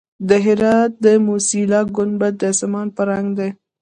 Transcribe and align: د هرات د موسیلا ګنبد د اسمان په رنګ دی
د 0.27 0.31
هرات 0.45 0.91
د 1.05 1.05
موسیلا 1.27 1.81
ګنبد 1.95 2.33
د 2.39 2.43
اسمان 2.53 2.87
په 2.95 3.01
رنګ 3.09 3.27
دی 3.39 3.49